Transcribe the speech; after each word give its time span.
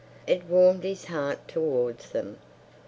It 0.25 0.45
warmed 0.45 0.83
his 0.83 1.05
heart 1.05 1.47
towards 1.47 2.09
them. 2.09 2.39